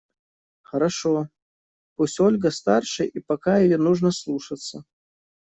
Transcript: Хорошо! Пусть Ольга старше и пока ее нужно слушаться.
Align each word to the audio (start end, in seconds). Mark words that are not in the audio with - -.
Хорошо! 0.69 1.27
Пусть 1.95 2.19
Ольга 2.19 2.49
старше 2.49 3.05
и 3.05 3.19
пока 3.19 3.59
ее 3.59 3.77
нужно 3.77 4.11
слушаться. 4.11 4.83